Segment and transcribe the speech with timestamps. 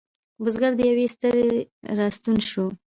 [0.43, 1.49] بزگر له یویې ستړی
[1.97, 2.65] را ستون شو.